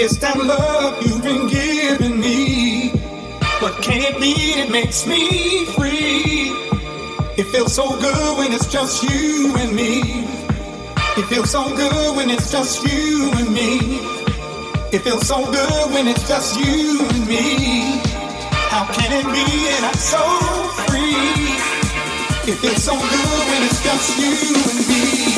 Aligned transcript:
It's 0.00 0.16
that 0.18 0.36
love 0.36 1.04
you've 1.04 1.24
been 1.24 1.48
giving 1.48 2.20
me. 2.20 2.90
What 3.58 3.82
can 3.82 4.00
it 4.00 4.20
be 4.20 4.54
It 4.54 4.70
makes 4.70 5.04
me 5.08 5.64
free? 5.74 6.54
It 7.36 7.46
feels 7.50 7.74
so 7.74 7.98
good 7.98 8.38
when 8.38 8.52
it's 8.52 8.70
just 8.70 9.02
you 9.02 9.56
and 9.58 9.74
me. 9.74 10.22
It 11.18 11.26
feels 11.26 11.50
so 11.50 11.74
good 11.74 12.14
when 12.16 12.30
it's 12.30 12.48
just 12.52 12.86
you 12.86 13.32
and 13.34 13.52
me. 13.52 13.98
It 14.92 15.00
feels 15.00 15.26
so 15.26 15.44
good 15.50 15.90
when 15.92 16.06
it's 16.06 16.28
just 16.28 16.54
you 16.60 17.00
and 17.02 17.26
me. 17.26 17.98
How 18.70 18.86
can 18.94 19.10
it 19.10 19.26
be 19.26 19.46
that 19.66 19.82
I'm 19.82 19.98
so 19.98 20.22
free? 20.86 21.58
It 22.46 22.56
feels 22.62 22.84
so 22.84 22.94
good 22.94 23.40
when 23.50 23.62
it's 23.64 23.82
just 23.82 24.16
you 24.16 24.54
and 24.70 24.88
me. 24.88 25.37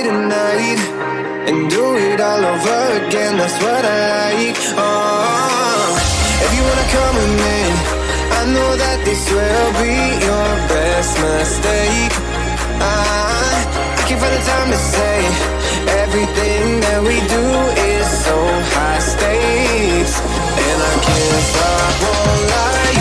tonight 0.00 0.80
and 1.48 1.68
do 1.68 1.96
it 1.96 2.20
all 2.20 2.42
over 2.52 2.82
again. 3.04 3.36
That's 3.36 3.58
what 3.60 3.84
I 3.84 4.00
like. 4.24 4.56
Oh, 4.80 5.92
if 6.44 6.50
you 6.56 6.62
wanna 6.64 6.88
come 6.96 7.14
with 7.20 7.34
me, 7.44 7.60
I 8.38 8.42
know 8.54 8.70
that 8.82 8.98
this 9.04 9.22
will 9.28 9.70
be 9.84 9.94
your 10.28 10.50
best 10.72 11.12
mistake. 11.20 12.14
Ah, 12.80 13.98
I 13.98 14.02
can't 14.08 14.20
find 14.22 14.34
the 14.38 14.42
time 14.52 14.68
to 14.72 14.80
say 14.96 15.18
everything 16.02 16.80
that 16.86 17.00
we 17.08 17.16
do 17.36 17.44
is 17.92 18.06
so 18.26 18.36
high 18.74 19.02
stakes, 19.12 20.14
and 20.66 20.78
I 20.90 20.94
can't 21.06 21.44
stop 21.52 21.96
all 22.08 22.38
life. 22.56 22.91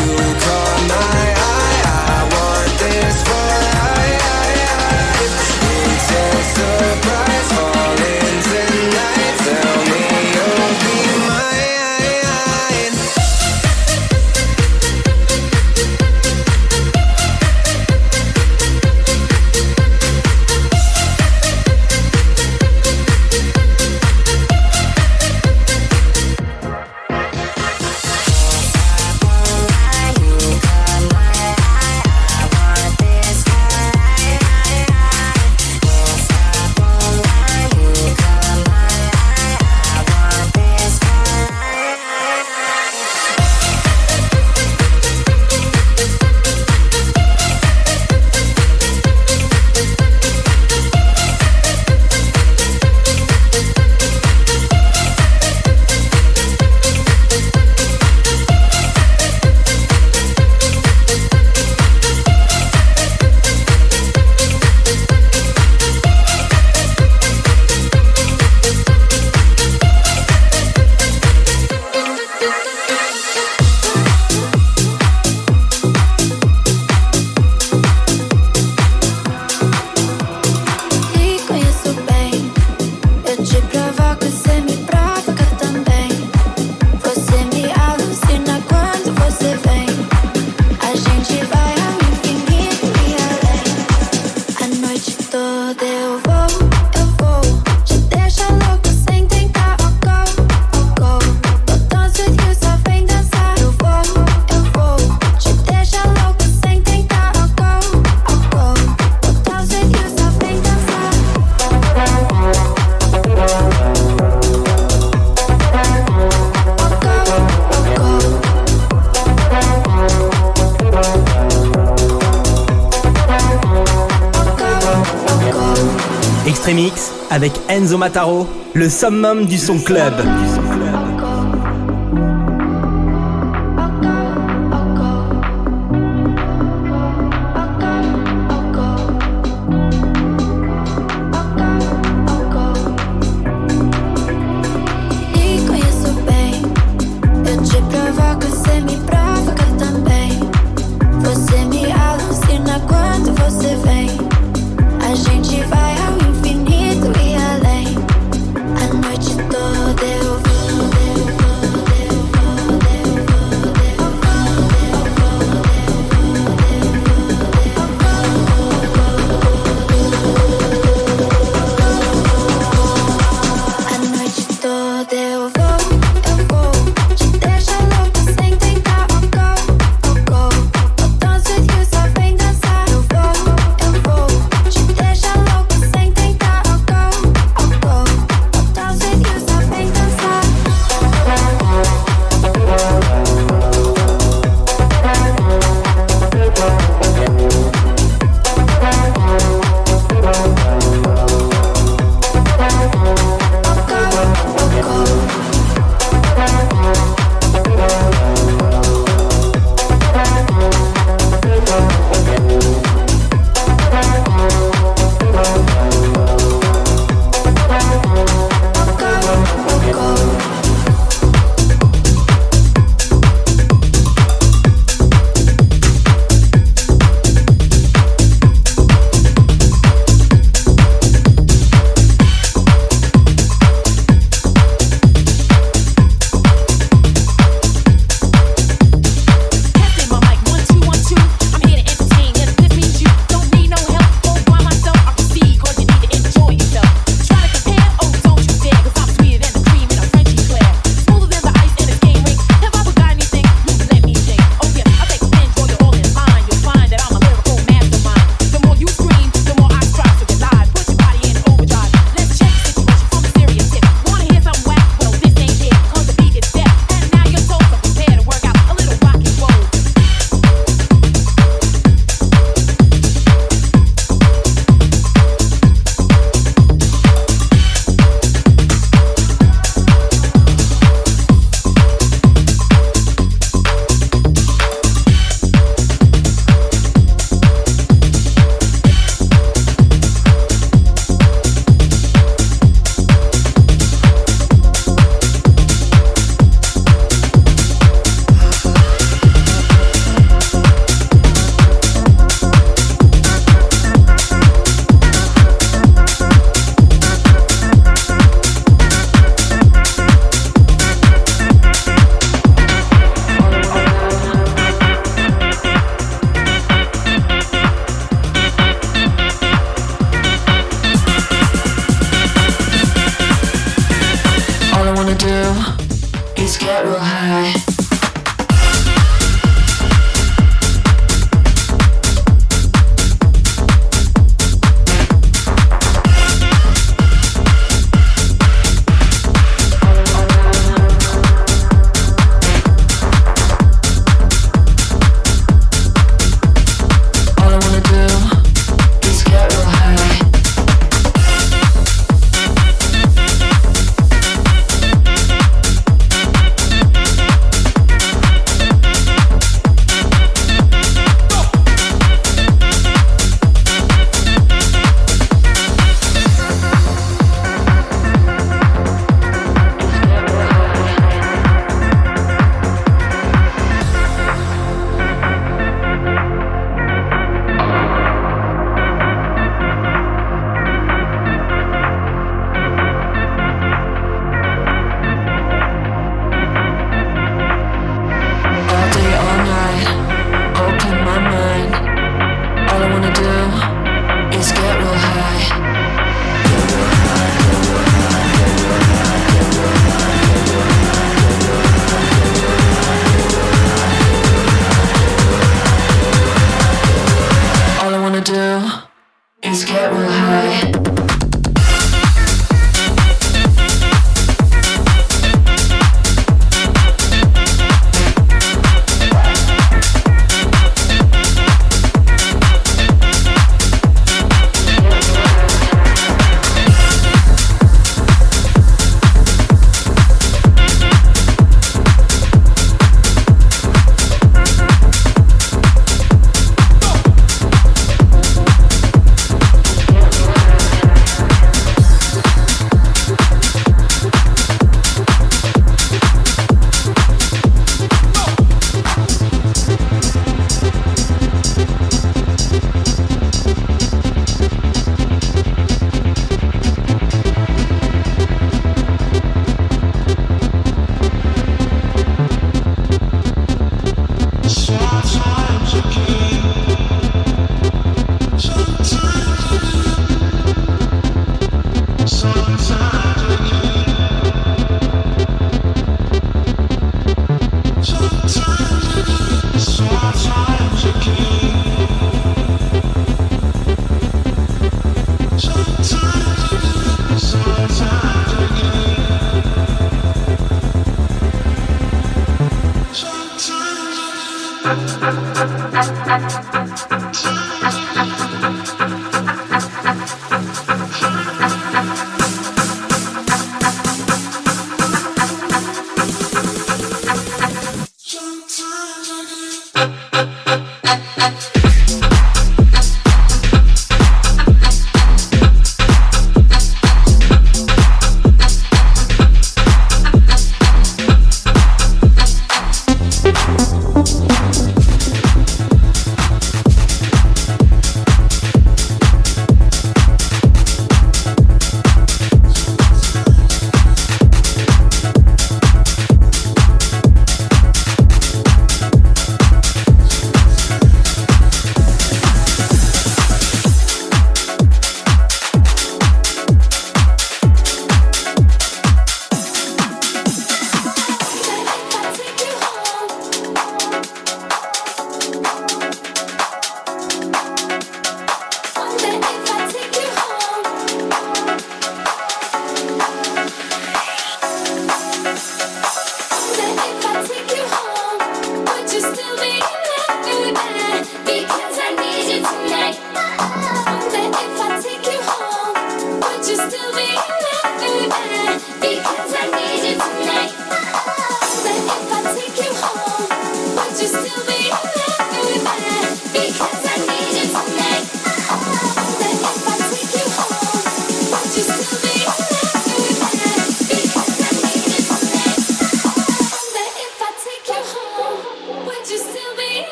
Lorenzo 127.81 127.97
Mataro, 127.97 128.47
le 128.75 128.89
summum 128.89 129.47
du 129.47 129.57
son 129.57 129.79
club. 129.79 130.13
Du 130.15 130.47
son. 130.53 130.70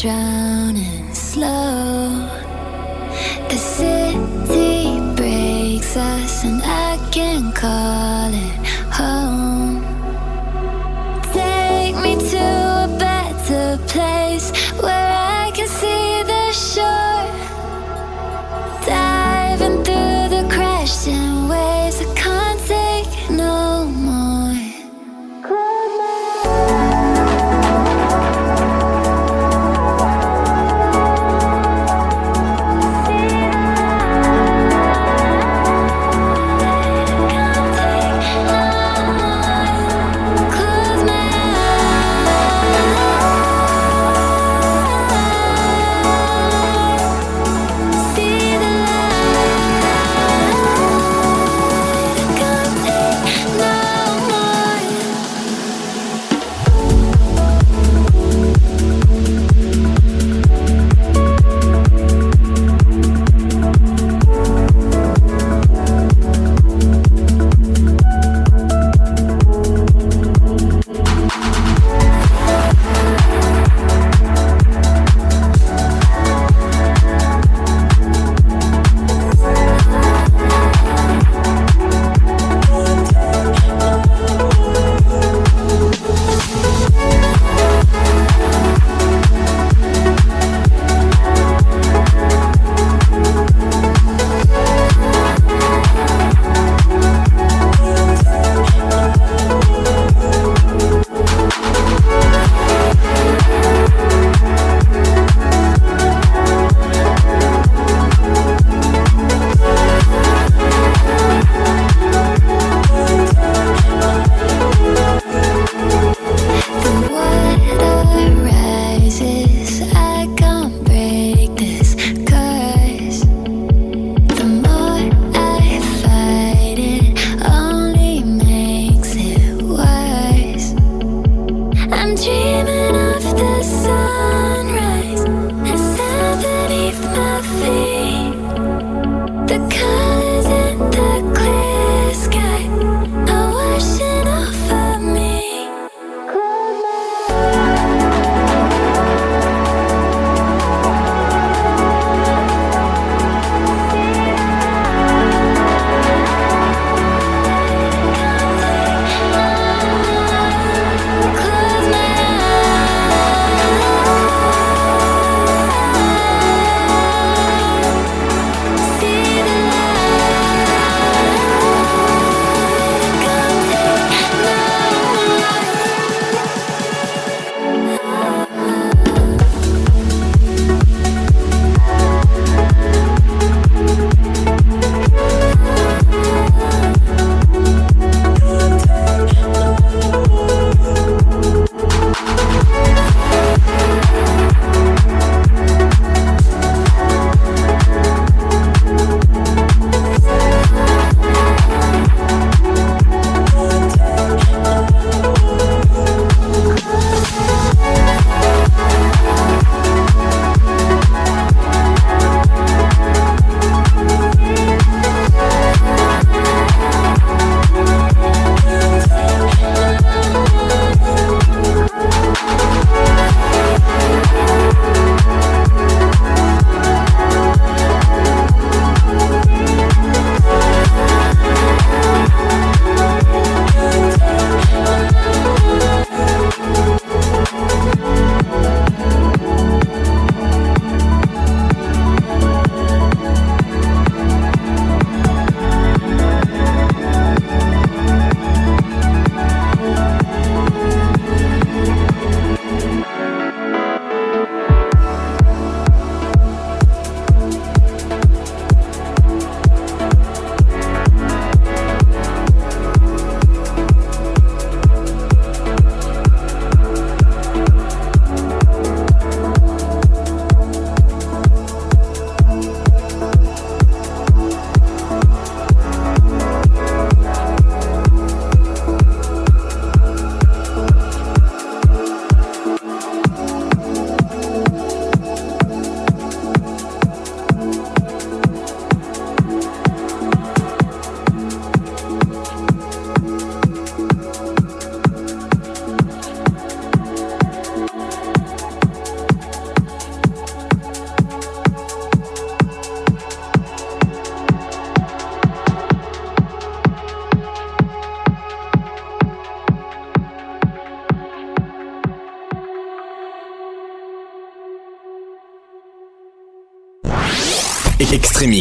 drowning 0.00 1.12
slow. 1.12 2.26
The 3.50 3.56
city 3.58 4.98
breaks 5.14 5.94
us, 5.94 6.42
and 6.42 6.62
I 6.64 6.96
can 7.12 7.52
call. 7.52 7.89